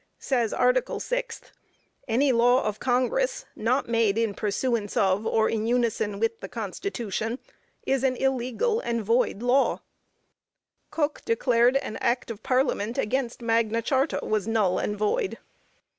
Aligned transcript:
Says 0.17 0.51
article 0.51 0.99
sixth: 0.99 1.51
"Any 2.07 2.31
law 2.31 2.63
of 2.63 2.79
Congress 2.79 3.45
not 3.55 3.87
made 3.87 4.17
in 4.17 4.33
pursuance 4.33 4.97
of, 4.97 5.27
or 5.27 5.47
in 5.47 5.67
unison 5.67 6.19
with 6.19 6.39
the 6.39 6.49
Constitution, 6.49 7.37
is 7.85 8.03
an 8.03 8.15
illegal 8.15 8.79
and 8.79 9.03
void 9.03 9.43
law." 9.43 9.83
Coke 10.89 11.21
declared 11.23 11.77
an 11.77 11.97
Act 11.97 12.31
of 12.31 12.41
Parliament 12.41 12.97
against 12.97 13.43
Magna 13.43 13.83
Charta 13.83 14.19
was 14.23 14.47
null 14.47 14.79
and 14.79 14.97
void. 14.97 15.37